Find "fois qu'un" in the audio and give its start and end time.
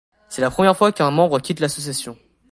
0.75-1.11